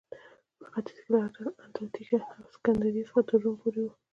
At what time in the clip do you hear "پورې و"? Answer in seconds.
3.61-3.89